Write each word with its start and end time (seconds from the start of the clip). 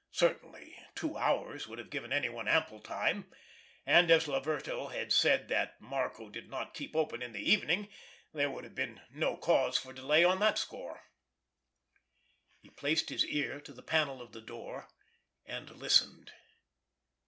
Certainly 0.09 0.75
two 0.95 1.15
hours 1.15 1.67
would 1.67 1.77
have 1.77 1.91
given 1.91 2.11
any 2.11 2.27
one 2.27 2.47
ample 2.47 2.79
time, 2.79 3.31
and 3.85 4.09
as 4.09 4.27
Laverto 4.27 4.87
had 4.87 5.13
said 5.13 5.47
that 5.49 5.79
Marco 5.79 6.27
did 6.27 6.49
not 6.49 6.73
keep 6.73 6.95
open 6.95 7.21
in 7.21 7.33
the 7.33 7.51
evening 7.51 7.87
there 8.33 8.49
would 8.49 8.63
have 8.63 8.73
been 8.73 9.03
no 9.11 9.37
cause 9.37 9.77
for 9.77 9.93
delay 9.93 10.23
on 10.23 10.39
that 10.39 10.57
score. 10.57 11.03
He 12.63 12.71
placed 12.71 13.09
his 13.09 13.23
ear 13.27 13.61
to 13.61 13.73
the 13.73 13.83
panel 13.83 14.23
of 14.23 14.31
the 14.31 14.41
door, 14.41 14.89
and 15.45 15.69
listened. 15.69 16.31